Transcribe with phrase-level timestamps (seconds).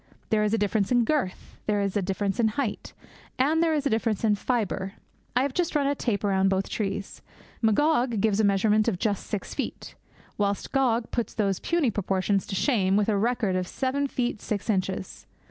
[0.31, 2.93] There is a difference in girth; there is a difference in height;
[3.37, 4.93] and there is a difference in fibre.
[5.35, 7.21] I have just run a tape round both trees.
[7.61, 9.93] Magog gives a measurement of just six feet;
[10.39, 14.71] whilst Gog puts those puny proportions to shame with a record of seven feet six
[14.71, 15.27] inches.